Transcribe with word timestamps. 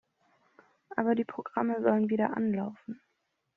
Aber 0.95 1.13
die 1.13 1.25
Programme 1.25 1.79
sollen 1.83 2.09
wieder 2.09 2.35
anlaufen. 2.35 2.99